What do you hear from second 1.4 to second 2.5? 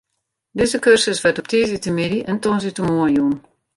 op tiisdeitemiddei en